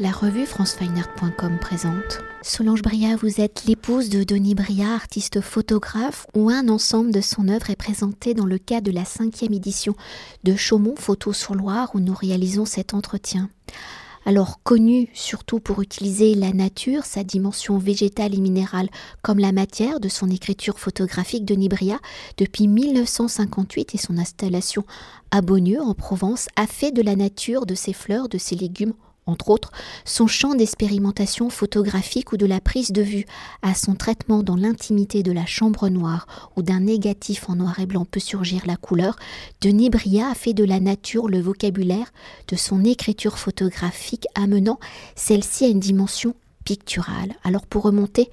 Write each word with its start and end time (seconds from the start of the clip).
La 0.00 0.12
revue 0.12 0.46
francefineart.com 0.46 1.58
présente. 1.60 2.20
Solange 2.40 2.82
Bria, 2.82 3.16
vous 3.16 3.40
êtes 3.40 3.64
l'épouse 3.66 4.10
de 4.10 4.22
Denis 4.22 4.54
Bria, 4.54 4.94
artiste 4.94 5.40
photographe, 5.40 6.24
où 6.36 6.50
un 6.50 6.68
ensemble 6.68 7.10
de 7.10 7.20
son 7.20 7.48
œuvre 7.48 7.70
est 7.70 7.76
présenté 7.76 8.32
dans 8.32 8.46
le 8.46 8.58
cadre 8.58 8.86
de 8.86 8.94
la 8.94 9.04
cinquième 9.04 9.54
édition 9.54 9.96
de 10.44 10.54
Chaumont 10.54 10.94
Photo 10.96 11.32
sur 11.32 11.56
Loire, 11.56 11.90
où 11.94 11.98
nous 11.98 12.14
réalisons 12.14 12.64
cet 12.64 12.94
entretien. 12.94 13.50
Alors 14.24 14.62
connu 14.62 15.08
surtout 15.14 15.58
pour 15.58 15.82
utiliser 15.82 16.36
la 16.36 16.52
nature, 16.52 17.04
sa 17.04 17.24
dimension 17.24 17.76
végétale 17.78 18.36
et 18.36 18.40
minérale 18.40 18.90
comme 19.22 19.40
la 19.40 19.50
matière 19.50 19.98
de 19.98 20.08
son 20.08 20.30
écriture 20.30 20.78
photographique 20.78 21.44
de 21.44 21.56
Nibria, 21.56 21.98
depuis 22.36 22.68
1958 22.68 23.96
et 23.96 23.98
son 23.98 24.16
installation 24.16 24.84
à 25.32 25.40
Beaunieu 25.40 25.80
en 25.80 25.94
Provence 25.94 26.46
a 26.54 26.68
fait 26.68 26.92
de 26.92 27.02
la 27.02 27.16
nature, 27.16 27.66
de 27.66 27.74
ses 27.74 27.92
fleurs, 27.92 28.28
de 28.28 28.38
ses 28.38 28.54
légumes 28.54 28.92
entre 29.28 29.50
autres, 29.50 29.70
son 30.04 30.26
champ 30.26 30.54
d'expérimentation 30.54 31.50
photographique 31.50 32.32
ou 32.32 32.36
de 32.36 32.46
la 32.46 32.60
prise 32.60 32.92
de 32.92 33.02
vue 33.02 33.26
à 33.62 33.74
son 33.74 33.94
traitement 33.94 34.42
dans 34.42 34.56
l'intimité 34.56 35.22
de 35.22 35.32
la 35.32 35.46
chambre 35.46 35.88
noire 35.88 36.26
où 36.56 36.62
d'un 36.62 36.80
négatif 36.80 37.48
en 37.48 37.56
noir 37.56 37.78
et 37.78 37.86
blanc 37.86 38.04
peut 38.04 38.20
surgir 38.20 38.62
la 38.66 38.76
couleur, 38.76 39.16
Denis 39.60 39.90
Bria 39.90 40.30
a 40.30 40.34
fait 40.34 40.54
de 40.54 40.64
la 40.64 40.80
nature 40.80 41.28
le 41.28 41.40
vocabulaire 41.40 42.12
de 42.48 42.56
son 42.56 42.84
écriture 42.84 43.38
photographique 43.38 44.26
amenant 44.34 44.80
celle-ci 45.14 45.64
à 45.64 45.68
une 45.68 45.80
dimension 45.80 46.34
picturale. 46.64 47.34
Alors 47.44 47.66
pour 47.66 47.82
remonter 47.82 48.30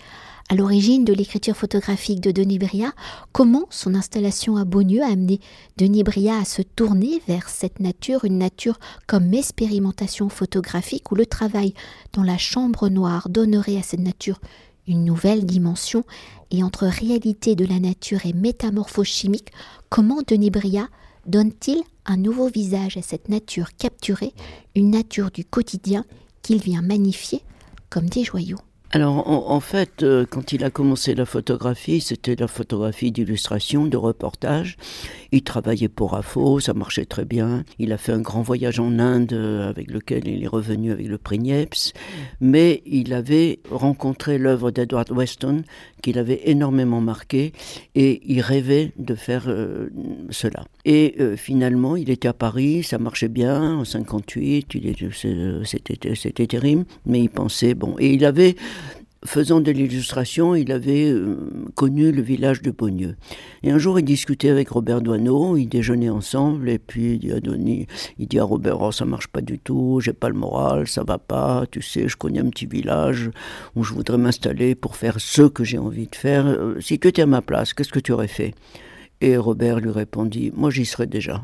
à 0.49 0.55
l'origine 0.55 1.05
de 1.05 1.13
l'écriture 1.13 1.58
photographique 1.58 2.22
de 2.22 2.31
Denis 2.31 2.59
Bria, 2.59 2.94
comment 3.31 3.66
son 3.72 3.95
installation 3.95 4.58
à 4.58 4.66
Beaulieu 4.66 5.02
a 5.02 5.08
amené 5.08 5.40
Denis 5.77 6.03
Bria 6.03 6.38
à 6.38 6.45
se 6.45 6.62
tourner 6.62 7.20
vers 7.27 7.49
cette 7.49 7.80
nature, 7.80 8.26
une 8.26 8.38
nature 8.38 8.80
comme 9.08 9.34
expérimentation 9.34 10.30
photographique 10.30 11.12
où 11.12 11.16
le 11.16 11.26
travail 11.26 11.73
dans 12.13 12.22
la 12.22 12.38
chambre 12.38 12.89
noire 12.89 13.27
donnerait 13.30 13.77
à 13.77 13.84
cette 13.84 14.02
nature 14.02 14.39
une 14.88 15.03
nouvelle 15.03 15.48
dimension 15.48 16.03
et 16.52 16.64
entre 16.64 16.86
réalité 16.86 17.55
de 17.55 17.66
la 17.66 17.80
nature 17.80 18.23
et 18.27 18.33
métamorphose 18.33 19.08
chimique, 19.08 19.52
comment 19.89 20.22
Denis 20.27 20.52
Bria 20.52 20.89
donne-t-il 21.25 21.81
un 22.05 22.17
nouveau 22.17 22.50
visage 22.50 22.98
à 22.98 23.02
cette 23.02 23.30
nature 23.30 23.75
capturée, 23.77 24.33
une 24.75 24.92
nature 24.92 25.31
du 25.31 25.44
quotidien 25.44 26.05
qu'il 26.44 26.61
vient 26.61 26.83
magnifier 26.83 27.42
comme 27.89 28.08
des 28.08 28.23
joyaux? 28.23 28.59
Alors 28.91 29.28
en, 29.28 29.59
fait, 29.59 30.03
euh, 30.03 30.25
quand 30.30 30.53
il 30.53 30.64
a 30.64 30.69
commencé 30.69 31.16
la 31.16 31.25
photographie, 31.25 32.00
c'était 32.00 32.36
la 32.36 32.47
photographie 32.47 33.11
d'illustration, 33.11 33.86
de 33.86 33.97
reportage. 33.97 34.77
Il 35.31 35.44
travaillait 35.44 35.89
pour 35.89 36.16
AFO, 36.16 36.59
ça 36.61 36.73
marchait 36.73 37.05
très 37.05 37.25
bien. 37.25 37.66
Il 37.77 37.92
a 37.92 37.97
fait 37.97 38.14
un 38.14 38.22
grand 38.22 38.42
voyage 38.42 38.80
en 38.80 39.00
Inde 39.00 39.33
euh, 39.33 39.69
avec 39.69 39.92
lequel 39.92 40.27
il 40.27 40.44
est 40.44 40.47
revenu 40.47 40.92
avec 40.92 41.08
le 41.08 41.17
prix 41.17 41.39
Niepce. 41.39 41.92
Mais 42.39 42.83
il 42.86 43.14
avait 43.14 43.59
rencontré 43.69 44.38
l'œuvre 44.38 44.72
d'Edward 44.72 45.11
Weston 45.11 45.64
qu'il 46.06 46.20
avait 46.20 46.42
énormément 46.45 47.02
marqué 47.02 47.52
et 47.95 48.22
il 48.25 48.42
rêvait 48.42 48.92
de 48.98 49.16
faire 49.16 49.45
euh, 49.48 49.89
cela. 50.30 50.66
Et 50.86 51.16
finalement, 51.36 51.95
il 51.95 52.11
était 52.11 52.28
à 52.28 52.34
Paris, 52.34 52.84
ça 52.84 53.00
marchait 53.00 53.28
bien 53.28 53.80
en 53.80 53.86
58, 53.86 54.67
c'était 55.66 56.48
terrible, 56.48 56.86
mais 57.08 57.22
il 57.22 57.30
pensait, 57.30 57.73
bon, 57.73 57.95
et 57.98 58.14
il 58.14 58.23
avait 58.23 58.56
faisant 59.26 59.62
de 59.62 59.72
l'illustration, 59.72 60.56
il 60.56 60.72
avait 60.72 61.09
euh, 61.09 61.38
connu 61.76 62.12
le 62.12 62.22
village 62.22 62.62
de 62.62 62.72
Beaunieu. 62.72 63.16
Et 63.64 63.72
un 63.72 63.78
jour, 63.78 64.00
il 64.00 64.04
discutait 64.04 64.50
avec 64.50 64.70
Robert 64.70 65.02
Doineau, 65.02 65.58
ils 65.58 65.67
déjeunaient 65.67 66.09
ensemble, 66.09 66.70
et 66.70 66.80
puis 66.80 67.14
il 67.14 67.20
dit 67.20 67.32
à 67.32 67.40
Denis, 67.40 67.88
il 68.17 68.28
dit 68.28 68.40
à 68.40 68.44
Robert, 68.44 68.82
oh, 68.82 68.92
ça 68.92 69.06
marche 69.06 69.28
pas 69.28 69.42
du 69.42 69.59
tout, 69.59 70.00
j'ai 70.02 70.14
pas 70.14 70.30
le 70.30 70.36
moral, 70.36 70.88
ça 70.88 71.04
va 71.04 71.17
pas, 71.17 71.66
tu 71.70 71.82
sais, 71.82 72.08
je 72.08 72.17
connais 72.17 72.40
un 72.40 72.50
petit 72.50 72.66
village 72.66 73.32
où 73.76 73.84
je 73.84 73.94
voudrais 73.94 74.17
m'installer 74.17 74.76
pour 74.76 74.95
faire 74.95 75.20
ce 75.20 75.44
que 75.44 75.64
j'ai 75.64 75.78
envie 75.78 76.08
de 76.08 76.16
faire. 76.16 76.45
Euh, 76.45 76.80
si 76.80 77.00
tu 77.00 77.08
étais 77.08 77.23
à 77.23 77.28
ma 77.28 77.42
place, 77.42 77.73
qu'est-ce 77.73 77.92
que 77.92 78.00
tu 78.00 78.12
aurais 78.12 78.28
fait? 78.28 78.54
Et 79.22 79.38
Robert 79.38 79.80
lui 79.80 79.92
répondit, 79.92 80.52
moi 80.55 80.70
j'y 80.70 80.86
serais 80.86 81.08
déjà. 81.08 81.44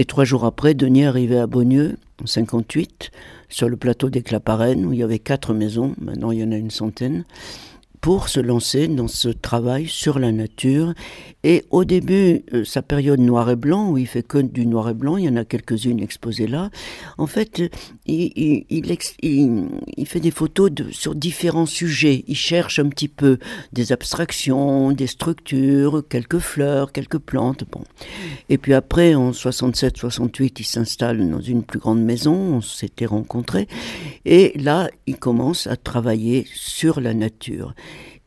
Et 0.00 0.06
trois 0.06 0.24
jours 0.24 0.46
après, 0.46 0.72
Denis 0.72 1.04
arrivait 1.04 1.40
à 1.40 1.46
Beaunieu, 1.46 1.98
en 2.22 2.26
58, 2.26 3.10
sur 3.50 3.68
le 3.68 3.76
plateau 3.76 4.08
des 4.08 4.22
Claparènes, 4.22 4.86
où 4.86 4.94
il 4.94 5.00
y 5.00 5.02
avait 5.02 5.18
quatre 5.18 5.52
maisons, 5.52 5.94
maintenant 6.00 6.30
il 6.30 6.38
y 6.38 6.42
en 6.42 6.52
a 6.52 6.56
une 6.56 6.70
centaine 6.70 7.26
pour 8.00 8.28
se 8.28 8.40
lancer 8.40 8.88
dans 8.88 9.08
ce 9.08 9.28
travail 9.28 9.86
sur 9.86 10.18
la 10.18 10.32
nature. 10.32 10.94
Et 11.42 11.64
au 11.70 11.84
début, 11.84 12.42
euh, 12.52 12.64
sa 12.64 12.82
période 12.82 13.20
noir 13.20 13.48
et 13.50 13.56
blanc, 13.56 13.90
où 13.90 13.98
il 13.98 14.06
fait 14.06 14.22
que 14.22 14.38
du 14.38 14.66
noir 14.66 14.90
et 14.90 14.94
blanc, 14.94 15.16
il 15.16 15.24
y 15.24 15.28
en 15.28 15.36
a 15.36 15.44
quelques-unes 15.44 16.00
exposées 16.00 16.46
là, 16.46 16.70
en 17.16 17.26
fait, 17.26 17.62
il, 18.06 18.64
il, 18.68 20.06
fait 20.06 20.20
des 20.20 20.30
photos 20.30 20.70
sur 20.92 21.14
différents 21.14 21.66
sujets. 21.66 22.24
Il 22.26 22.36
cherche 22.36 22.78
un 22.78 22.88
petit 22.88 23.08
peu 23.08 23.38
des 23.72 23.92
abstractions, 23.92 24.92
des 24.92 25.06
structures, 25.06 26.02
quelques 26.08 26.38
fleurs, 26.38 26.92
quelques 26.92 27.18
plantes. 27.18 27.64
Bon. 27.70 27.84
Et 28.48 28.58
puis 28.58 28.74
après, 28.74 29.14
en 29.14 29.30
67-68, 29.30 30.52
il 30.58 30.64
s'installe 30.64 31.30
dans 31.30 31.40
une 31.40 31.62
plus 31.62 31.78
grande 31.78 32.02
maison, 32.02 32.34
on 32.34 32.60
s'était 32.60 33.06
rencontrés, 33.06 33.68
et 34.24 34.52
là, 34.58 34.90
il 35.06 35.16
commence 35.16 35.66
à 35.66 35.76
travailler 35.76 36.46
sur 36.54 37.00
la 37.00 37.14
nature. 37.14 37.74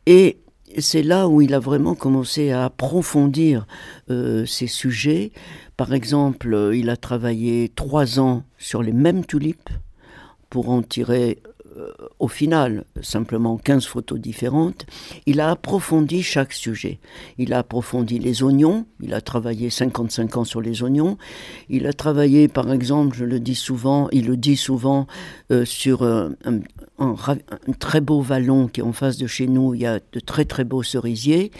Et 0.05 0.39
c'est 0.77 1.03
là 1.03 1.27
où 1.27 1.41
il 1.41 1.53
a 1.53 1.59
vraiment 1.59 1.95
commencé 1.95 2.51
à 2.51 2.65
approfondir 2.65 3.67
euh, 4.09 4.45
ces 4.45 4.67
sujets. 4.67 5.31
Par 5.77 5.93
exemple, 5.93 6.71
il 6.73 6.89
a 6.89 6.97
travaillé 6.97 7.69
trois 7.69 8.19
ans 8.19 8.43
sur 8.57 8.83
les 8.83 8.91
mêmes 8.91 9.25
tulipes 9.25 9.69
pour 10.49 10.69
en 10.69 10.81
tirer 10.81 11.39
euh, 11.47 11.52
au 12.19 12.27
final 12.27 12.85
simplement 13.01 13.57
15 13.57 13.85
photos 13.85 14.19
différentes, 14.19 14.85
il 15.25 15.39
a 15.39 15.51
approfondi 15.51 16.23
chaque 16.23 16.53
sujet. 16.53 16.99
Il 17.37 17.53
a 17.53 17.59
approfondi 17.59 18.19
les 18.19 18.43
oignons, 18.43 18.85
il 19.01 19.13
a 19.13 19.21
travaillé 19.21 19.69
55 19.69 20.37
ans 20.37 20.43
sur 20.43 20.61
les 20.61 20.83
oignons, 20.83 21.17
il 21.69 21.87
a 21.87 21.93
travaillé 21.93 22.47
par 22.47 22.71
exemple, 22.71 23.15
je 23.15 23.25
le 23.25 23.39
dis 23.39 23.55
souvent, 23.55 24.07
il 24.11 24.27
le 24.27 24.37
dit 24.37 24.57
souvent 24.57 25.07
euh, 25.51 25.65
sur 25.65 26.03
un, 26.03 26.31
un, 26.99 27.15
très 27.79 28.01
beau 28.01 28.21
vallon 28.21 28.67
qui 28.67 28.81
est 28.81 28.83
en 28.83 28.93
face 28.93 29.17
de 29.17 29.27
chez 29.27 29.47
nous, 29.47 29.73
il 29.73 29.81
y 29.81 29.85
a 29.85 29.99
de 29.99 30.19
très 30.19 30.45
très 30.45 30.63
beaux 30.63 30.83
cerisiers. 30.83 31.51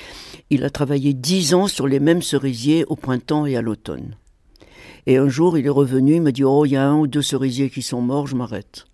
Il 0.50 0.63
a 0.63 0.69
travaillé 0.69 1.13
10 1.13 1.53
ans 1.53 1.68
sur 1.68 1.88
les 1.88 2.00
mêmes 2.00 2.22
cerisiers 2.22 2.85
au 2.85 2.95
printemps 2.95 3.45
et 3.45 3.56
à 3.56 3.62
l'automne. 3.62 4.16
Et 5.06 5.18
un 5.18 5.28
jour, 5.28 5.57
il 5.57 5.66
est 5.66 5.69
revenu, 5.69 6.16
il 6.16 6.22
m'a 6.22 6.31
dit, 6.31 6.44
oh, 6.44 6.66
il 6.66 6.72
y 6.72 6.78
a 6.78 6.88
un 6.88 6.95
ou 6.95 7.07
deux 7.07 7.22
cerisiers 7.22 7.69
qui 7.69 7.81
sont 7.81 8.01
morts, 8.01 8.28
je 8.28 8.35
m'arrête. 8.35 8.85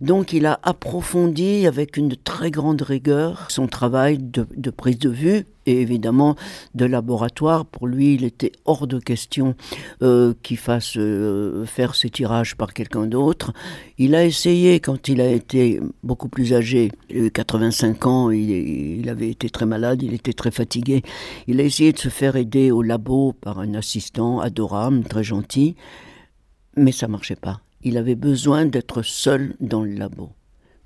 Donc 0.00 0.32
il 0.32 0.46
a 0.46 0.58
approfondi 0.62 1.66
avec 1.66 1.96
une 1.96 2.16
très 2.16 2.50
grande 2.50 2.82
rigueur 2.82 3.46
son 3.48 3.66
travail 3.66 4.18
de, 4.18 4.70
prise 4.70 4.98
de 4.98 5.10
vue 5.10 5.46
et 5.66 5.80
évidemment 5.80 6.36
de 6.74 6.84
laboratoire. 6.84 7.64
Pour 7.64 7.86
lui, 7.86 8.14
il 8.14 8.24
était 8.24 8.52
hors 8.64 8.86
de 8.86 8.98
question 8.98 9.54
euh, 10.02 10.34
qu'il 10.42 10.58
fasse 10.58 10.96
euh, 10.96 11.64
faire 11.64 11.94
ses 11.94 12.10
tirages 12.10 12.56
par 12.56 12.74
quelqu'un 12.74 13.06
d'autre. 13.06 13.52
Il 13.96 14.14
a 14.14 14.24
essayé, 14.24 14.80
quand 14.80 15.08
il 15.08 15.20
a 15.20 15.28
été 15.28 15.80
beaucoup 16.02 16.28
plus 16.28 16.52
âgé, 16.52 16.90
85 17.32 18.06
ans, 18.06 18.30
il, 18.30 18.50
il, 18.50 19.08
avait 19.08 19.30
été 19.30 19.48
très 19.48 19.66
malade, 19.66 20.02
il 20.02 20.14
était 20.14 20.32
très 20.32 20.50
fatigué, 20.50 21.02
il 21.46 21.60
a 21.60 21.64
essayé 21.64 21.92
de 21.92 21.98
se 21.98 22.08
faire 22.08 22.36
aider 22.36 22.70
au 22.70 22.82
labo 22.82 23.32
par 23.32 23.58
un 23.58 23.74
assistant 23.74 24.40
adorable, 24.40 25.04
très 25.04 25.24
gentil, 25.24 25.76
mais 26.76 26.92
ça 26.92 27.08
marchait 27.08 27.36
pas 27.36 27.63
il 27.84 27.98
avait 27.98 28.14
besoin 28.14 28.64
d'être 28.64 29.02
seul 29.02 29.54
dans 29.60 29.82
le 29.82 29.92
labo, 29.92 30.30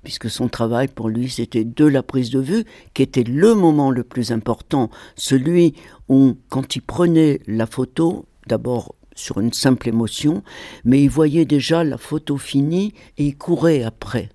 puisque 0.03 0.29
son 0.29 0.49
travail 0.49 0.89
pour 0.89 1.09
lui 1.09 1.29
c'était 1.29 1.63
de 1.63 1.85
la 1.85 2.03
prise 2.03 2.29
de 2.29 2.39
vue, 2.39 2.65
qui 2.93 3.01
était 3.01 3.23
le 3.23 3.55
moment 3.55 3.89
le 3.89 4.03
plus 4.03 4.31
important, 4.31 4.89
celui 5.15 5.73
où 6.09 6.37
quand 6.49 6.75
il 6.75 6.81
prenait 6.81 7.39
la 7.47 7.65
photo, 7.65 8.25
d'abord 8.47 8.95
sur 9.15 9.39
une 9.39 9.53
simple 9.53 9.89
émotion, 9.89 10.43
mais 10.85 11.03
il 11.03 11.09
voyait 11.09 11.45
déjà 11.45 11.83
la 11.83 11.97
photo 11.97 12.37
finie 12.37 12.93
et 13.17 13.25
il 13.27 13.37
courait 13.37 13.83
après. 13.83 14.29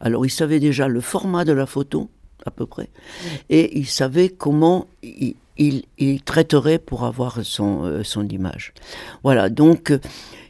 Alors 0.00 0.26
il 0.26 0.30
savait 0.30 0.60
déjà 0.60 0.88
le 0.88 1.00
format 1.00 1.44
de 1.44 1.52
la 1.52 1.66
photo, 1.66 2.10
à 2.44 2.50
peu 2.50 2.66
près, 2.66 2.90
et 3.48 3.78
il 3.78 3.86
savait 3.86 4.28
comment 4.28 4.86
il, 5.02 5.34
traiterait 6.24 6.78
pour 6.78 7.04
avoir 7.04 7.42
son, 7.42 7.84
euh, 7.84 8.02
son 8.02 8.28
image. 8.28 8.74
Voilà, 9.22 9.48
donc 9.48 9.92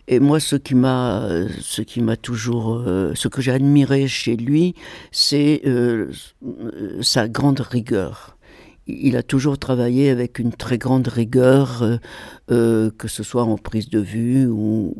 et 0.09 0.21
moi, 0.21 0.39
ce 0.39 0.57
qui 0.57 0.75
m'a, 0.75 1.29
ce 1.61 1.83
qui 1.83 2.01
m'a 2.01 2.17
toujours, 2.17 2.83
euh, 2.87 3.13
ce 3.15 3.27
que 3.29 3.41
j'ai 3.43 3.53
admiré 3.53 4.07
chez 4.07 4.37
lui, 4.37 4.75
c'est 5.11 5.63
euh, 5.67 6.11
sa 7.03 7.29
grande 7.29 7.61
rigueur. 7.61 8.37
Il 8.87 9.17
a 9.17 9.25
toujours 9.25 9.59
travaillé 9.59 10.11
avec 10.11 10.39
une 10.39 10.53
très 10.53 10.79
grande 10.79 11.09
rigueur, 11.09 11.99
euh, 12.53 12.91
que 12.97 13.09
ce 13.09 13.25
soit 13.25 13.43
en 13.43 13.59
prise 13.59 13.91
de 13.91 13.99
vue 13.99 14.47
ou, 14.47 14.95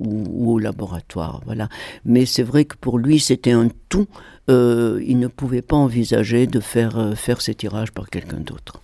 au 0.45 0.59
laboratoire. 0.59 1.41
Voilà. 1.47 1.69
Mais 2.05 2.27
c'est 2.27 2.43
vrai 2.43 2.65
que 2.65 2.77
pour 2.77 2.99
lui, 2.99 3.21
c'était 3.21 3.53
un 3.53 3.69
tout. 3.89 4.09
il 4.49 5.19
ne 5.21 5.29
pouvait 5.29 5.63
pas 5.63 5.77
envisager 5.77 6.49
de 6.49 6.59
faire 6.59 7.13
faire 7.15 7.41
ses 7.41 7.55
tirages 7.55 7.93
par 7.93 8.11
quelqu'un 8.11 8.41
d'autre. 8.41 8.83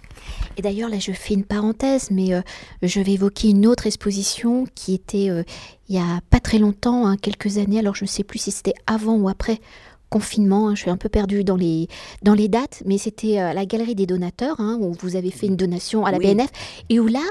Et 0.57 0.63
d'ailleurs, 0.63 0.89
là, 0.89 0.99
je 0.99 1.13
fais 1.13 1.35
une 1.35 1.45
parenthèse, 1.45 2.11
mais 2.11 2.35
euh, 2.35 2.43
je 2.83 3.01
vais 3.01 3.13
évoquer 3.13 3.51
une 3.51 3.67
autre 3.67 3.87
exposition 3.87 4.67
qui 4.75 4.95
était 4.95 5.31
euh, 5.31 5.43
il 5.89 5.97
y 5.97 5.99
a 5.99 6.21
pas 6.31 6.41
très 6.41 6.59
longtemps, 6.59 7.07
hein, 7.07 7.17
quelques 7.17 7.59
années. 7.59 7.79
Alors, 7.79 7.95
je 7.95 8.05
ne 8.05 8.09
sais 8.09 8.25
plus 8.25 8.39
si 8.39 8.51
c'était 8.51 8.75
avant 8.87 9.17
ou 9.17 9.29
après 9.29 9.61
confinement. 10.11 10.69
Hein, 10.69 10.75
je 10.75 10.83
suis 10.83 10.91
un 10.91 10.97
peu 10.97 11.09
perdue 11.09 11.45
dans 11.45 11.57
les, 11.57 11.89
dans 12.23 12.35
les 12.35 12.49
dates, 12.49 12.83
mais 12.85 12.99
c'était 12.99 13.39
à 13.39 13.55
la 13.55 13.65
Galerie 13.65 13.95
des 13.95 14.07
donateurs, 14.07 14.61
hein, 14.61 14.79
où 14.81 14.93
vous 15.01 15.17
avez 15.17 15.31
fait 15.31 15.47
une 15.47 15.57
donation 15.57 16.05
à 16.05 16.13
la 16.13 16.19
BNF, 16.19 16.51
et 16.91 17.01
où 17.01 17.07
là, 17.07 17.25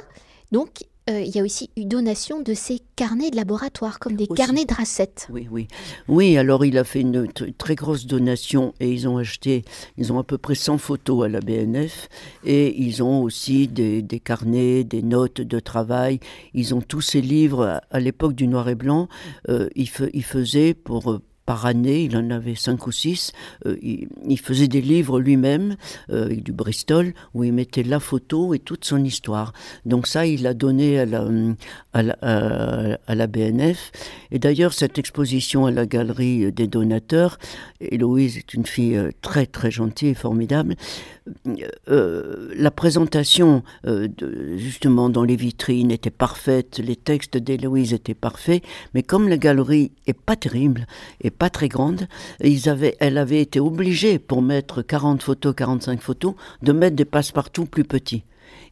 donc, 0.52 0.70
euh, 1.10 1.20
il 1.22 1.36
y 1.36 1.40
a 1.40 1.44
aussi 1.44 1.72
eu 1.76 1.86
donation 1.86 2.42
de 2.42 2.54
ces 2.54 2.80
carnets 2.96 3.32
de 3.32 3.36
laboratoire, 3.36 3.98
comme 3.98 4.16
des 4.16 4.28
carnets 4.28 4.66
de 4.66 4.74
recettes. 4.74 5.28
Oui, 5.32 5.48
oui. 5.50 5.68
Oui, 6.08 6.38
alors 6.38 6.64
il 6.64 6.78
a 6.78 6.84
fait 6.84 7.02
une 7.02 7.28
très 7.58 7.74
grosse 7.74 8.06
donation 8.06 8.76
et 8.80 8.92
ils 8.92 9.08
ont 9.08 9.18
acheté, 9.18 9.66
ils 9.98 10.14
ont 10.14 10.20
à 10.20 10.24
peu 10.24 10.38
près 10.38 10.54
100 10.54 10.78
photos 10.78 11.26
à 11.26 11.28
la 11.28 11.40
BNF 11.40 12.08
et 12.46 12.80
ils 12.84 13.02
ont 13.02 13.24
aussi 13.24 13.68
des, 13.68 14.04
carnets, 14.24 14.84
des 14.84 15.02
notes 15.02 15.42
de 15.42 15.60
travail. 15.60 16.20
Ils 16.54 16.76
ont 16.76 16.82
tous 16.82 17.02
ces 17.02 17.22
livres. 17.22 17.82
À, 17.90 18.00
l'époque 18.00 18.34
du 18.34 18.48
noir 18.48 18.70
et 18.70 18.76
blanc, 18.76 19.08
euh, 19.50 19.70
il, 19.76 19.88
faisait 19.88 20.74
pour 20.76 21.20
par 21.46 21.66
année, 21.66 22.04
il 22.04 22.16
en 22.16 22.30
avait 22.30 22.56
cinq 22.56 22.88
ou 22.88 22.92
six. 22.92 23.32
Euh, 23.66 23.78
il, 23.82 24.40
faisait 24.40 24.68
des 24.68 24.82
livres 24.82 25.20
lui-même, 25.20 25.76
euh, 26.10 26.36
du 26.36 26.52
Bristol, 26.52 27.14
où 27.34 27.44
il 27.44 27.54
mettait 27.54 27.84
la 27.84 28.00
photo 28.00 28.54
et 28.54 28.60
toute 28.60 28.86
son 28.86 29.04
histoire. 29.04 29.54
Donc 29.86 30.08
ça, 30.08 30.26
il 30.26 30.44
l'a 30.44 30.54
donné 30.54 31.00
à 31.00 31.06
la, 31.06 31.28
à 31.94 32.04
la, 32.04 32.14
à 33.08 33.16
la 33.16 33.28
BNF. 33.28 33.92
Et 34.32 34.40
d'ailleurs, 34.40 34.74
cette 34.74 34.98
exposition 34.98 35.66
à 35.66 35.72
la 35.72 35.86
galerie 35.86 36.52
des 36.52 36.68
donateurs, 36.68 37.38
Héloïse 37.80 38.38
est 38.38 38.54
une 38.54 38.66
fille 38.66 38.96
euh, 38.96 39.12
très 39.22 39.46
très 39.46 39.72
gentille 39.72 40.10
et 40.10 40.14
formidable, 40.14 40.76
la 41.86 42.72
présentation 42.72 43.64
justement 44.56 45.10
dans 45.10 45.24
les 45.24 45.36
vitrines 45.36 45.92
était 45.92 46.10
parfaite, 46.10 46.80
les 46.80 46.96
textes 46.96 47.38
d'Héloïse 47.38 47.94
étaient 47.94 48.16
parfaits, 48.16 48.64
mais 48.94 49.04
comme 49.04 49.30
la 49.30 49.38
galerie 49.38 49.92
est 50.08 50.20
pas 50.20 50.36
terrible 50.36 50.88
et 51.22 51.31
pas 51.32 51.50
très 51.50 51.68
grande, 51.68 52.08
ils 52.44 52.70
avaient, 52.70 52.96
elle 53.00 53.18
avait 53.18 53.42
été 53.42 53.60
obligée 53.60 54.20
pour 54.20 54.42
mettre 54.42 54.82
40 54.82 55.24
photos, 55.24 55.56
45 55.56 56.02
photos, 56.02 56.36
de 56.62 56.72
mettre 56.72 56.96
des 56.96 57.06
passe-partout 57.06 57.66
plus 57.66 57.84
petits 57.84 58.24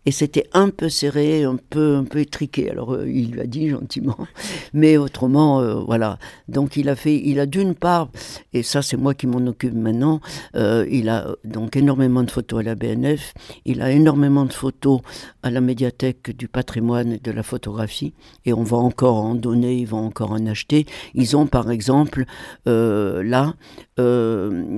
et 0.10 0.12
c'était 0.12 0.50
un 0.54 0.72
peu 0.72 0.90
serré, 0.90 1.44
un 1.44 1.58
peu, 1.70 1.96
un 1.96 2.04
peu 2.04 2.18
étriqué. 2.18 2.72
Alors 2.72 2.96
euh, 2.96 3.08
il 3.08 3.34
lui 3.34 3.42
a 3.42 3.46
dit 3.46 3.70
gentiment, 3.70 4.18
mais 4.74 4.98
autrement, 4.98 5.60
euh, 5.60 5.76
voilà. 5.76 6.18
Donc 6.48 6.78
il 6.78 6.90
a 6.90 6.96
fait, 6.96 7.22
il 7.24 7.40
a 7.40 7.46
d'une 7.46 7.76
part, 7.76 8.10
et 8.52 8.64
ça 8.64 8.82
c'est 8.82 8.98
moi 8.98 9.14
qui 9.14 9.28
m'en 9.28 9.46
occupe 9.46 9.76
maintenant, 9.76 10.20
euh, 10.56 10.88
il 10.90 11.10
a 11.10 11.36
donc 11.44 11.76
énormément 11.76 12.24
de 12.24 12.32
photos 12.32 12.62
à 12.62 12.64
la 12.64 12.74
BNF, 12.74 13.36
il 13.66 13.84
a 13.84 13.92
énormément 13.92 14.46
de 14.46 14.54
photos 14.54 15.02
à 15.44 15.52
la 15.52 15.62
médiathèque 15.62 16.36
du 16.36 16.48
patrimoine 16.48 17.12
et 17.12 17.20
de 17.20 17.32
la 17.32 17.44
photographie, 17.44 18.14
et 18.48 18.54
on 18.54 18.64
va 18.64 18.78
encore 18.78 19.18
en 19.18 19.36
donner, 19.36 19.76
ils 19.76 19.88
vont 19.88 20.04
encore 20.08 20.32
en 20.32 20.44
acheter. 20.48 20.88
Ils 21.14 21.38
ont 21.38 21.46
par 21.46 21.70
exemple 21.70 22.26
là 22.66 23.54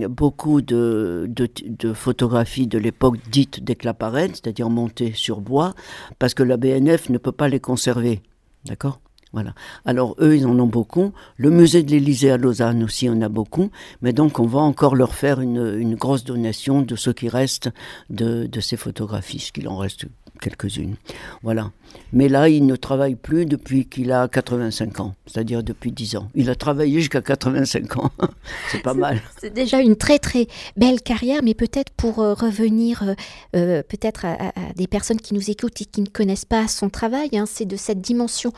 beaucoup 0.10 0.62
de, 0.62 1.30
de, 1.30 1.94
photographies 1.94 2.66
de 2.66 2.80
l'époque 2.80 3.18
dite 3.32 3.62
claparèdes, 3.76 4.32
c'est-à-dire 4.32 4.70
montées 4.70 5.14
sur 5.22 5.40
bois 5.42 5.74
parce 6.20 6.34
que 6.34 6.44
la 6.44 6.58
BNF 6.58 7.10
ne 7.10 7.18
peut 7.18 7.32
pas 7.32 7.48
les 7.48 7.60
conserver. 7.60 8.22
D'accord? 8.66 9.00
Voilà. 9.34 9.54
Alors 9.86 10.16
eux, 10.20 10.36
ils 10.36 10.46
en 10.46 10.60
ont 10.60 10.68
beaucoup. 10.68 11.14
Le 11.38 11.50
musée 11.50 11.84
de 11.84 11.92
l'Élysée 11.92 12.32
à 12.32 12.38
Lausanne 12.38 12.84
aussi 12.84 13.10
en 13.10 13.22
a 13.22 13.30
beaucoup. 13.30 13.72
Mais 14.02 14.12
donc 14.12 14.40
on 14.40 14.46
va 14.46 14.60
encore 14.60 14.96
leur 14.96 15.16
faire 15.16 15.40
une, 15.40 15.96
grosse 15.96 16.24
donation 16.24 16.82
de 16.82 16.96
ce 16.96 17.12
qui 17.12 17.30
reste 17.30 17.70
de, 18.10 18.46
de 18.46 18.60
ces 18.60 18.76
photographies, 18.76 19.40
ce 19.40 19.52
qu'il 19.52 19.70
en 19.70 19.78
reste 19.78 20.06
quelques-unes. 20.42 20.96
Voilà. 21.44 21.72
Mais 22.12 22.28
là, 22.28 22.50
il 22.50 22.66
ne 22.66 22.76
travaille 22.76 23.16
plus 23.16 23.46
depuis 23.46 23.86
qu'il 23.86 24.12
a 24.12 24.28
85 24.28 25.00
ans, 25.00 25.16
c'est-à-dire 25.26 25.64
depuis 25.64 25.92
10 25.92 26.18
ans. 26.18 26.30
Il 26.36 26.50
a 26.50 26.56
travaillé 26.56 27.00
jusqu'à 27.00 27.22
85 27.22 27.98
ans. 27.98 28.12
c'est 28.72 28.82
pas 28.82 28.94
mal. 28.94 29.22
C'est 29.40 29.54
déjà 29.54 29.80
une 29.80 29.96
très 29.96 30.20
très 30.20 30.48
belle 30.76 31.02
carrière, 31.02 31.42
mais 31.44 31.54
peut-être 31.54 31.92
pour 31.94 32.20
euh, 32.20 32.34
revenir 32.34 33.04
euh, 33.04 33.16
euh, 33.56 33.84
peut-être 33.84 34.26
à, 34.26 34.52
des 34.76 34.88
personnes 34.88 35.22
qui 35.22 35.34
nous 35.34 35.50
écoutent 35.50 35.80
et 35.82 35.86
qui 35.86 36.02
ne 36.02 36.10
connaissent 36.10 36.46
pas 36.46 36.68
son 36.68 36.90
travail, 36.90 37.30
hein, 37.34 37.46
c'est 37.48 37.66
de 37.66 37.78
cette 37.78 38.02
dimension. 38.02 38.52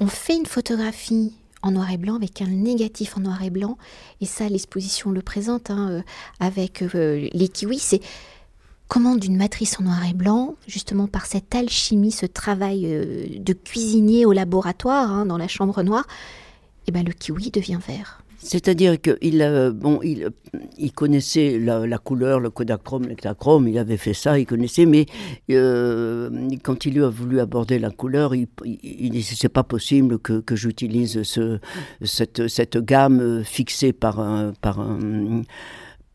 On 0.00 0.08
fait 0.08 0.36
une 0.36 0.46
photographie 0.46 1.34
en 1.62 1.72
noir 1.72 1.90
et 1.90 1.98
blanc 1.98 2.16
avec 2.16 2.40
un 2.40 2.46
négatif 2.46 3.16
en 3.16 3.20
noir 3.20 3.42
et 3.42 3.50
blanc, 3.50 3.76
et 4.20 4.26
ça 4.26 4.48
l'exposition 4.48 5.10
le 5.10 5.22
présente 5.22 5.70
hein, 5.70 6.04
avec 6.38 6.84
les 6.94 7.48
kiwis. 7.52 7.80
C'est 7.80 8.00
comment 8.88 9.16
d'une 9.16 9.36
matrice 9.36 9.78
en 9.78 9.84
noir 9.84 10.00
et 10.10 10.14
blanc, 10.14 10.56
justement 10.66 11.06
par 11.06 11.26
cette 11.26 11.54
alchimie, 11.54 12.10
ce 12.10 12.26
travail 12.26 12.86
euh, 12.86 13.26
de 13.38 13.52
cuisinier 13.52 14.26
au 14.26 14.32
laboratoire, 14.32 15.12
hein, 15.12 15.26
dans 15.26 15.38
la 15.38 15.48
chambre 15.48 15.82
noire, 15.82 16.06
et 16.08 16.88
eh 16.88 16.92
ben, 16.92 17.04
le 17.04 17.12
kiwi 17.12 17.50
devient 17.50 17.78
vert. 17.86 18.22
C'est-à-dire 18.40 19.00
qu'il 19.00 19.42
euh, 19.42 19.72
bon, 19.72 20.00
il, 20.02 20.30
il 20.78 20.92
connaissait 20.92 21.58
la, 21.58 21.98
couleur, 21.98 22.38
le 22.38 22.50
kodachrome, 22.50 23.08
l'ectachrome, 23.08 23.66
il 23.66 23.76
avait 23.78 23.96
fait 23.96 24.14
ça, 24.14 24.38
il 24.38 24.46
connaissait, 24.46 24.86
mais 24.86 25.06
euh, 25.50 26.48
quand 26.62 26.86
il 26.86 27.02
a 27.02 27.10
voulu 27.10 27.40
aborder 27.40 27.80
la 27.80 27.90
couleur, 27.90 28.36
il, 28.36 28.46
il, 28.64 29.10
dit 29.10 29.22
c'est 29.22 29.48
pas 29.48 29.64
possible 29.64 30.20
que, 30.20 30.40
que 30.40 30.54
j'utilise 30.54 31.24
ce, 31.24 31.58
cette, 32.02 32.46
cette 32.46 32.78
gamme 32.78 33.42
fixée 33.44 33.92
par 33.92 34.20
un, 34.20 34.52
par 34.60 34.78
un 34.80 35.42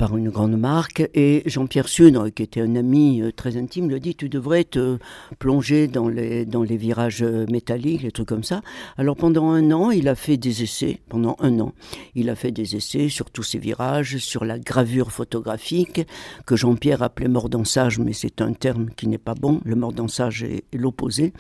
par 0.03 0.17
une 0.17 0.31
grande 0.31 0.59
marque. 0.59 1.09
Et 1.13 1.44
Jean-Pierre 1.45 1.88
Sudre, 1.88 2.27
qui 2.27 2.44
était 2.44 2.59
un 2.59 2.75
ami 2.75 3.21
euh, 3.21 3.31
très 3.31 3.55
intime, 3.55 3.89
le 3.89 4.01
dit, 4.01 4.15
tu 4.15 4.27
devrais 4.27 4.65
te 4.65 4.97
plonger 5.39 5.88
dans 5.88 6.09
les, 6.09 6.44
dans 6.44 6.61
les 6.61 6.75
virages 6.75 7.23
euh, 7.23 7.45
métalliques, 7.50 8.01
les 8.01 8.11
trucs 8.11 8.27
comme 8.27 8.44
ça. 8.44 8.61
Alors 8.97 9.15
pendant 9.15 9.51
un 9.51 9.71
an, 9.71 9.91
il 9.91 10.09
a 10.09 10.15
fait 10.15 10.35
des 10.35 10.61
essais, 10.61 11.00
pendant 11.07 11.38
un 11.39 11.57
an, 11.61 11.71
il 12.15 12.29
a 12.29 12.35
fait 12.35 12.51
des 12.51 12.75
essais 12.75 13.07
sur 13.07 13.31
tous 13.31 13.44
ces 13.44 13.59
virages, 13.59 14.17
sur 14.17 14.44
la 14.44 14.59
gravure 14.59 15.09
photographique, 15.09 16.01
que 16.45 16.57
Jean-Pierre 16.57 17.01
appelait 17.01 17.29
mordansage, 17.29 17.97
mais 17.97 18.11
c'est 18.11 18.41
un 18.41 18.51
terme 18.51 18.89
qui 18.97 19.07
n'est 19.07 19.17
pas 19.17 19.35
bon, 19.35 19.61
le 19.63 19.77
mordansage 19.77 20.44
est, 20.44 20.65
l'opposé. 20.73 21.31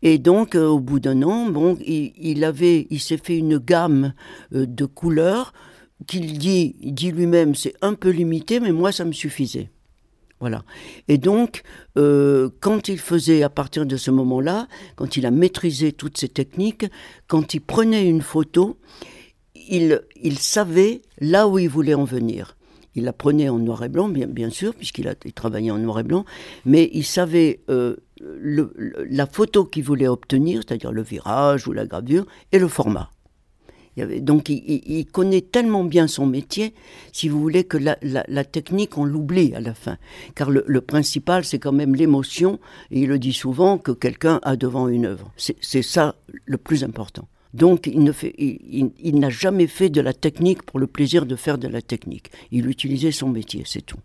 Et 0.00 0.16
donc, 0.16 0.54
euh, 0.54 0.66
au 0.66 0.80
bout 0.80 0.98
d'un 0.98 1.22
an, 1.24 1.50
bon, 1.50 1.76
il, 1.86 2.14
il 2.16 2.42
avait, 2.44 2.86
il 2.88 3.00
s'est 3.00 3.18
fait 3.18 3.36
une 3.36 3.58
gamme 3.58 4.14
de 4.50 4.86
couleurs 4.86 5.52
qu'il 6.06 6.38
dit, 6.38 6.76
dit 6.80 7.10
lui-même, 7.10 7.54
c'est 7.54 7.74
un 7.82 7.94
peu 7.94 8.10
limité, 8.10 8.60
mais 8.60 8.72
moi, 8.72 8.92
ça 8.92 9.04
me 9.04 9.12
suffisait. 9.12 9.70
Voilà. 10.40 10.62
Et 11.08 11.18
donc, 11.18 11.62
euh, 11.96 12.48
quand 12.60 12.88
il 12.88 12.98
faisait, 12.98 13.42
à 13.42 13.50
partir 13.50 13.86
de 13.86 13.96
ce 13.96 14.10
moment-là, 14.12 14.68
quand 14.94 15.16
il 15.16 15.26
a 15.26 15.30
maîtrisé 15.30 15.92
toutes 15.92 16.16
ces 16.16 16.28
techniques, 16.28 16.86
quand 17.26 17.54
il 17.54 17.60
prenait 17.60 18.08
une 18.08 18.22
photo, 18.22 18.78
il, 19.68 20.00
il 20.22 20.38
savait 20.38 21.02
là 21.20 21.48
où 21.48 21.58
il 21.58 21.68
voulait 21.68 21.94
en 21.94 22.04
venir. 22.04 22.56
Il 22.94 23.04
la 23.04 23.12
prenait 23.12 23.48
en 23.48 23.58
noir 23.58 23.84
et 23.84 23.88
blanc, 23.88 24.08
bien, 24.08 24.50
sûr, 24.50 24.74
puisqu'il 24.74 25.08
a 25.08 25.14
travaillé 25.14 25.70
en 25.70 25.78
noir 25.78 26.00
et 26.00 26.02
blanc, 26.02 26.24
mais 26.64 26.90
il 26.92 27.04
savait 27.04 27.60
euh, 27.68 27.96
la 28.20 29.26
photo 29.26 29.64
qu'il 29.64 29.84
voulait 29.84 30.08
obtenir, 30.08 30.62
c'est-à-dire 30.66 30.92
le 30.92 31.02
virage 31.02 31.68
ou 31.68 31.72
la 31.72 31.86
gravure, 31.86 32.26
et 32.50 32.58
le 32.58 32.68
format 32.68 33.10
donc 34.20 34.48
il, 34.48 35.06
connaît 35.06 35.40
tellement 35.40 35.84
bien 35.84 36.06
son 36.06 36.26
métier, 36.26 36.74
si 37.12 37.28
vous 37.28 37.40
voulez, 37.40 37.64
que 37.64 37.78
la, 37.78 38.44
technique, 38.44 38.98
on 38.98 39.04
l'oublie 39.04 39.54
à 39.54 39.60
la 39.60 39.74
fin. 39.74 39.96
Car 40.34 40.50
le, 40.50 40.80
principal, 40.80 41.44
c'est 41.44 41.58
quand 41.58 41.72
même 41.72 41.94
l'émotion, 41.94 42.58
et 42.90 43.00
il 43.00 43.08
le 43.08 43.18
dit 43.18 43.32
souvent, 43.32 43.78
que 43.78 43.92
quelqu'un 43.92 44.40
a 44.42 44.56
devant 44.56 44.88
une 44.88 45.06
œuvre. 45.06 45.30
C'est 45.36 45.82
ça 45.82 46.14
le 46.44 46.58
plus 46.58 46.84
important. 46.84 47.28
Donc 47.54 47.86
il, 47.86 49.18
n'a 49.18 49.30
jamais 49.30 49.66
fait 49.66 49.88
de 49.88 50.00
la 50.00 50.12
technique 50.12 50.62
pour 50.62 50.78
le 50.78 50.86
plaisir 50.86 51.26
de 51.26 51.36
faire 51.36 51.58
de 51.58 51.68
la 51.68 51.82
technique. 51.82 52.30
Il 52.50 52.68
utilisait 52.68 53.12
son 53.12 53.28
métier, 53.28 53.62
c'est 53.66 53.84
tout. 53.84 53.98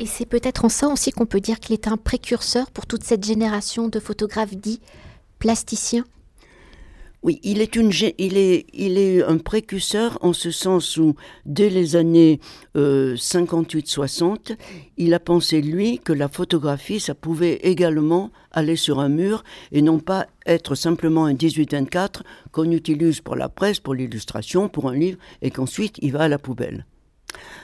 Et 0.00 0.06
c'est 0.06 0.24
peut-être 0.24 0.64
en 0.64 0.70
ça 0.70 0.88
aussi 0.88 1.12
qu'on 1.12 1.26
peut 1.26 1.40
dire 1.40 1.60
qu'il 1.60 1.74
est 1.74 1.88
un 1.88 1.98
précurseur 1.98 2.70
pour 2.70 2.86
toute 2.86 3.04
cette 3.04 3.22
génération 3.22 3.88
de 3.88 4.00
photographes 4.00 4.56
dits 4.56 4.80
plasticiens 5.38 6.06
oui, 7.24 7.40
il 7.42 7.62
est, 7.62 7.74
une, 7.74 7.90
il, 8.18 8.36
est, 8.36 8.66
il 8.74 8.98
est 8.98 9.24
un 9.24 9.38
précurseur 9.38 10.18
en 10.20 10.34
ce 10.34 10.50
sens 10.50 10.98
où, 10.98 11.14
dès 11.46 11.70
les 11.70 11.96
années 11.96 12.38
58-60, 12.76 14.52
euh, 14.52 14.54
il 14.98 15.14
a 15.14 15.20
pensé, 15.20 15.62
lui, 15.62 16.00
que 16.00 16.12
la 16.12 16.28
photographie, 16.28 17.00
ça 17.00 17.14
pouvait 17.14 17.54
également 17.62 18.30
aller 18.52 18.76
sur 18.76 19.00
un 19.00 19.08
mur 19.08 19.42
et 19.72 19.80
non 19.80 20.00
pas 20.00 20.26
être 20.44 20.74
simplement 20.74 21.24
un 21.24 21.32
18-24 21.32 22.20
qu'on 22.52 22.70
utilise 22.70 23.22
pour 23.22 23.36
la 23.36 23.48
presse, 23.48 23.80
pour 23.80 23.94
l'illustration, 23.94 24.68
pour 24.68 24.90
un 24.90 24.94
livre, 24.94 25.18
et 25.40 25.50
qu'ensuite 25.50 25.96
il 26.02 26.12
va 26.12 26.24
à 26.24 26.28
la 26.28 26.38
poubelle. 26.38 26.84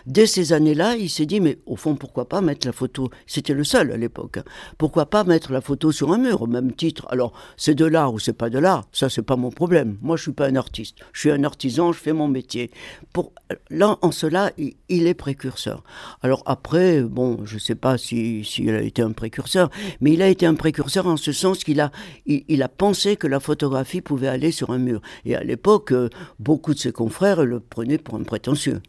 Dès 0.06 0.26
ces 0.26 0.52
années-là, 0.52 0.96
il 0.96 1.10
s'est 1.10 1.26
dit, 1.26 1.40
mais 1.40 1.58
au 1.66 1.76
fond, 1.76 1.94
pourquoi 1.94 2.28
pas 2.28 2.40
mettre 2.40 2.66
la 2.66 2.72
photo? 2.72 3.10
C'était 3.26 3.54
le 3.54 3.64
seul 3.64 3.92
à 3.92 3.96
l'époque. 3.96 4.38
hein. 4.38 4.44
Pourquoi 4.78 5.06
pas 5.06 5.25
mettre 5.25 5.52
la 5.52 5.60
photo 5.60 5.92
sur 5.92 6.12
un 6.12 6.18
mur 6.18 6.42
au 6.42 6.46
même 6.46 6.72
titre? 6.72 7.06
Alors, 7.10 7.32
c'est 7.56 7.75
de 7.75 7.84
l'art 7.84 8.12
ou 8.12 8.18
c'est 8.18 8.32
pas 8.32 8.50
de 8.50 8.58
l'art, 8.58 8.87
ça, 8.92 9.08
c'est 9.08 9.22
pas 9.22 9.37
mon 9.37 9.50
problème. 9.50 9.99
Moi, 10.02 10.16
je 10.16 10.22
suis 10.22 10.32
pas 10.32 10.46
un 10.46 10.56
artiste. 10.56 10.99
Je 11.12 11.20
suis 11.20 11.30
un 11.30 11.44
artisan, 11.44 11.92
je 11.92 11.99
fais 11.99 12.12
mon 12.12 12.28
métier. 12.28 12.70
Pour, 13.12 13.32
là, 13.70 13.99
en 14.02 14.10
cela, 14.10 14.52
il, 14.58 15.06
est 15.06 15.14
précurseur. 15.14 15.82
Alors 16.22 16.42
après, 16.46 17.02
bon, 17.02 17.40
je 17.44 17.58
sais 17.58 17.75
pas 17.75 17.99
si, 17.99 18.44
si 18.44 18.64
il 18.64 18.70
a 18.70 18.82
été 18.82 19.02
un 19.02 19.12
précurseur, 19.12 19.70
mais 20.00 20.12
il 20.12 20.22
a 20.22 20.28
été 20.28 20.46
un 20.46 20.54
précurseur 20.54 21.06
en 21.06 21.16
ce 21.16 21.32
sens 21.32 21.64
qu'il 21.64 21.80
a, 21.80 21.90
il 22.26 22.62
a 22.62 22.68
pensé 22.68 23.16
que 23.16 23.26
la 23.26 23.40
photographie 23.40 24.00
pouvait 24.00 24.28
aller 24.28 24.50
sur 24.50 24.70
un 24.70 24.78
mur. 24.78 25.00
Et 25.25 25.34
à 25.34 25.42
l'époque, 25.42 25.92
euh, 25.92 26.08
beaucoup 26.38 26.75
de 26.75 26.78
ses 26.78 26.92
confrères 26.92 27.44
le 27.44 27.60
prenaient 27.60 27.99
pour 27.99 28.16
un 28.16 28.25
prétentieux. 28.25 28.80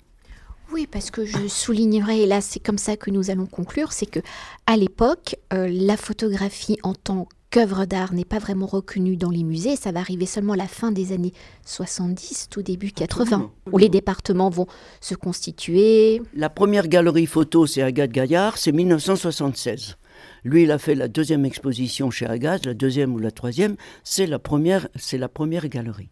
Oui, 0.74 0.88
parce 0.90 1.12
que 1.12 1.26
je 1.26 1.48
soulignerai, 1.48 2.22
et 2.22 2.26
là 2.26 2.40
c'est 2.42 2.60
comme 2.60 2.78
ça 2.78 2.96
que 2.96 3.12
nous 3.12 3.30
allons 3.30 3.46
conclure, 3.46 3.92
c'est 3.92 4.06
que 4.06 4.20
à 4.68 4.78
l'époque, 4.78 5.36
euh, 5.54 5.68
la 5.70 5.98
photographie 5.98 6.78
en 6.84 6.94
tant 6.94 7.28
qu'œuvre 7.50 7.86
d'art 7.86 8.14
n'est 8.14 8.26
pas 8.26 8.40
vraiment 8.40 8.66
reconnue 8.66 9.18
dans 9.18 9.30
les 9.30 9.44
musées. 9.44 9.76
Ça 9.76 9.92
va 9.92 10.00
arriver 10.00 10.26
seulement 10.26 10.54
à 10.54 10.58
la 10.58 10.68
fin 10.68 10.92
des 10.92 11.12
années 11.12 11.34
70, 11.66 12.48
tout 12.50 12.62
début 12.62 12.92
80, 12.92 13.24
Absolument. 13.24 13.52
où 13.72 13.78
les 13.78 13.90
départements 13.90 14.50
vont 14.50 14.68
se 15.02 15.16
constituer. 15.16 16.22
La 16.34 16.50
première 16.50 16.88
galerie 16.88 17.26
photo, 17.26 17.68
c'est 17.68 17.82
Agathe 17.82 18.12
Gaillard, 18.12 18.58
c'est 18.58 18.72
1976. 18.72 19.98
Lui, 20.44 20.64
il 20.64 20.72
a 20.72 20.78
fait 20.78 20.96
la 20.96 21.08
deuxième 21.08 21.46
exposition 21.46 22.12
chez 22.12 22.26
Agathe, 22.26 22.66
la 22.66 22.74
deuxième 22.74 23.14
ou 23.14 23.20
la 23.20 23.32
troisième, 23.32 23.76
c'est 24.04 24.26
la 24.26 24.40
première, 24.40 24.88
c'est 24.96 25.18
la 25.18 25.30
première 25.30 25.68
galerie. 25.68 26.10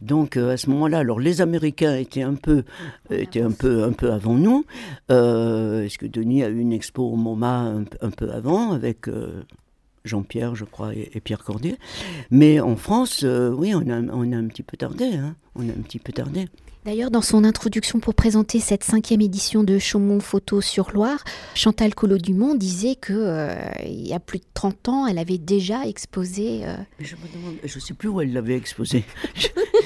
Donc 0.00 0.36
euh, 0.36 0.52
à 0.54 0.56
ce 0.56 0.70
moment-là, 0.70 0.98
alors 0.98 1.20
les 1.20 1.40
Américains 1.40 1.96
étaient 1.96 2.22
un 2.22 2.34
peu, 2.34 2.64
étaient 3.10 3.42
un 3.42 3.50
peu, 3.52 3.84
un 3.84 3.92
peu 3.92 4.12
avant 4.12 4.34
nous. 4.34 4.64
Euh, 5.10 5.84
Est-ce 5.84 5.98
que 5.98 6.06
Denis 6.06 6.42
a 6.42 6.48
eu 6.48 6.58
une 6.58 6.72
expo 6.72 7.02
au 7.02 7.16
MoMA 7.16 7.60
un, 7.60 7.84
un 8.00 8.10
peu 8.10 8.30
avant 8.30 8.72
avec 8.72 9.08
euh, 9.08 9.42
Jean-Pierre, 10.04 10.54
je 10.54 10.64
crois, 10.64 10.94
et, 10.94 11.10
et 11.14 11.20
Pierre 11.20 11.42
Cordier. 11.44 11.76
Mais 12.30 12.60
en 12.60 12.76
France, 12.76 13.20
euh, 13.24 13.50
oui, 13.50 13.74
on 13.74 13.88
a, 13.90 14.00
on 14.00 14.32
a 14.32 14.36
un 14.36 14.46
petit 14.46 14.62
peu 14.62 14.76
tardé. 14.76 15.04
Hein. 15.14 15.36
On 15.54 15.68
a 15.68 15.72
un 15.72 15.82
petit 15.82 15.98
peu 15.98 16.12
tardé. 16.12 16.48
D'ailleurs, 16.84 17.10
dans 17.10 17.20
son 17.22 17.44
introduction 17.44 17.98
pour 18.00 18.14
présenter 18.14 18.60
cette 18.60 18.82
cinquième 18.84 19.20
édition 19.20 19.62
de 19.62 19.78
Chaumont 19.78 20.20
Photo 20.20 20.60
sur 20.62 20.92
Loire, 20.92 21.22
Chantal 21.54 21.94
Collot-Dumont 21.94 22.54
disait 22.54 22.94
que 22.94 23.12
euh, 23.12 23.52
il 23.84 24.06
y 24.08 24.14
a 24.14 24.20
plus 24.20 24.38
de 24.38 24.44
30 24.54 24.88
ans, 24.88 25.06
elle 25.06 25.18
avait 25.18 25.36
déjà 25.36 25.86
exposé. 25.86 26.60
euh, 26.64 26.76
Mais 26.98 27.04
je 27.04 27.16
me 27.16 27.22
demande, 27.36 27.56
je 27.62 27.74
ne 27.74 27.80
sais 27.80 27.92
plus 27.94 28.08
où 28.08 28.20
elle 28.22 28.32
l'avait 28.32 28.56
exposé. 28.56 29.04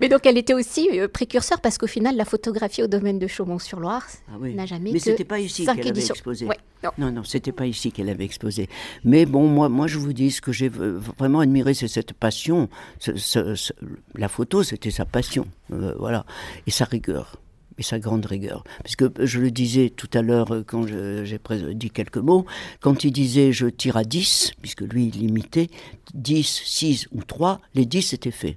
Mais 0.00 0.08
donc, 0.08 0.24
elle 0.26 0.38
était 0.38 0.54
aussi 0.54 0.88
euh, 0.98 1.08
précurseur 1.08 1.60
parce 1.60 1.76
qu'au 1.78 1.86
final, 1.86 2.16
la 2.16 2.24
photographie 2.24 2.82
au 2.82 2.86
domaine 2.86 3.18
de 3.18 3.26
Chaumont-sur-Loire 3.26 4.06
Ah 4.28 4.36
oui. 4.40 4.54
n'a 4.54 4.66
jamais 4.66 4.92
Mais 4.92 4.98
c'était 4.98 5.24
pas 5.24 5.38
ici 5.38 5.64
qu'elle 5.66 5.88
avait 5.88 6.00
exposé. 6.06 6.46
Ouais, 6.46 6.56
non. 6.82 6.90
Non, 6.98 7.12
non, 7.12 7.24
c'était 7.24 7.52
pas 7.52 7.66
ici 7.66 7.92
qu'elle 7.92 8.08
avait 8.08 8.24
exposé. 8.24 8.68
Mais 9.04 9.26
bon, 9.26 9.46
moi, 9.46 9.68
moi, 9.68 9.86
je 9.86 9.98
vous 9.98 10.12
dis, 10.12 10.30
ce 10.30 10.40
que 10.40 10.52
j'ai 10.52 10.68
vraiment 10.70 11.40
admiré, 11.40 11.74
c'est 11.74 11.88
cette 11.88 12.12
passion. 12.14 12.68
Ce- 12.98 13.16
ce- 13.16 13.54
ce- 13.54 13.72
la 14.14 14.28
photo, 14.28 14.62
c'était 14.62 14.90
sa 14.90 15.04
passion, 15.04 15.46
euh, 15.72 15.94
voilà, 15.98 16.24
et 16.66 16.70
sa 16.70 16.84
rigueur, 16.86 17.36
et 17.78 17.82
sa 17.82 17.98
grande 17.98 18.24
rigueur. 18.26 18.64
Parce 18.82 18.96
que 18.96 19.10
je 19.20 19.38
le 19.40 19.50
disais 19.50 19.90
tout 19.90 20.08
à 20.14 20.22
l'heure 20.22 20.52
euh, 20.54 20.62
quand 20.66 20.86
j'ai 20.86 21.74
dit 21.74 21.90
quelques 21.90 22.16
mots, 22.18 22.46
quand 22.80 23.04
il 23.04 23.12
disait 23.12 23.52
je 23.52 23.66
tire 23.66 23.96
à 23.96 24.04
10, 24.04 24.52
puisque 24.62 24.80
lui, 24.82 25.06
il 25.14 25.18
limitait 25.20 25.68
10, 26.14 26.62
6 26.64 27.06
ou 27.12 27.22
3, 27.22 27.60
les 27.74 27.84
10 27.84 28.12
étaient 28.14 28.30
faits. 28.30 28.56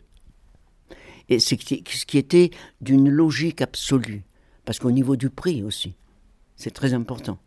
Ce 1.39 1.55
qui 1.55 2.17
était 2.17 2.51
d'une 2.81 3.09
logique 3.09 3.61
absolue. 3.61 4.23
Parce 4.65 4.79
qu'au 4.79 4.91
niveau 4.91 5.15
du 5.15 5.29
prix 5.29 5.61
aussi, 5.63 5.95
c'est 6.55 6.71
très 6.71 6.93
important. 6.93 7.37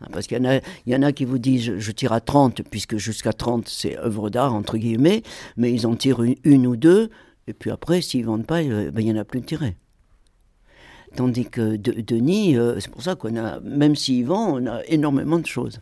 Hein, 0.00 0.06
Parce 0.12 0.26
qu'il 0.26 0.36
y, 0.38 0.40
en 0.40 0.44
a- 0.50 0.60
y 0.86 0.94
en 0.96 1.02
a 1.02 1.12
qui 1.12 1.24
vous 1.24 1.38
disent 1.38 1.78
je, 1.78 1.90
tire 1.92 2.12
à 2.12 2.20
30, 2.20 2.62
puisque 2.70 2.96
jusqu'à 2.96 3.32
30 3.32 3.68
c'est 3.68 3.96
œuvre 3.98 4.30
d'art, 4.30 4.54
entre 4.54 4.76
guillemets, 4.76 5.22
mais 5.56 5.72
ils 5.72 5.86
en 5.86 5.94
tirent 5.96 6.22
une, 6.44 6.66
ou 6.66 6.76
deux, 6.76 7.10
et 7.46 7.52
puis 7.52 7.70
après, 7.70 8.00
s'ils 8.02 8.22
ne 8.22 8.26
vendent 8.26 8.46
pas, 8.46 8.62
euh, 8.62 8.90
ben, 8.90 9.00
il 9.00 9.04
n'y 9.12 9.12
en 9.18 9.20
a 9.20 9.24
plus 9.24 9.40
de 9.40 9.46
tirés. 9.46 9.76
Tandis 11.16 11.44
que 11.46 11.76
De- 11.76 12.00
Denis, 12.00 12.56
euh, 12.56 12.80
c'est 12.80 12.90
pour 12.90 13.02
ça 13.02 13.14
qu'on 13.14 13.36
a, 13.36 13.60
même 13.60 13.94
s'il 13.94 14.26
vend, 14.26 14.58
on 14.60 14.66
a 14.66 14.82
énormément 14.86 15.38
de 15.38 15.46
choses. 15.46 15.78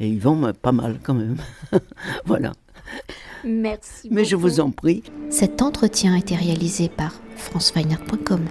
Et 0.00 0.08
il 0.08 0.18
vend 0.20 0.52
pas 0.52 0.72
mal 0.72 1.00
quand 1.02 1.14
même. 1.14 1.36
voilà. 2.26 2.52
Merci. 3.44 4.08
Mais 4.10 4.24
je 4.24 4.36
vous 4.36 4.60
en 4.60 4.70
prie. 4.70 5.02
Cet 5.30 5.62
entretien 5.62 6.14
a 6.14 6.18
été 6.18 6.34
réalisé 6.34 6.88
par 6.88 7.14
franceweiner.com. 7.36 8.46